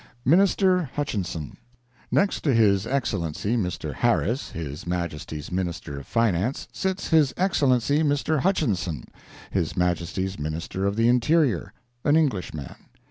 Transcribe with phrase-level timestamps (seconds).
[0.25, 1.57] MINISTER HUTCHINSON
[2.09, 3.93] Next to His Excellency Mr.
[3.93, 8.39] Harris, His Majesty's Minister of Finance, sits His Excellency Mr.
[8.39, 9.03] Hutchinson,
[9.51, 12.77] His Majesty's Minister of the Interior—an Englishman.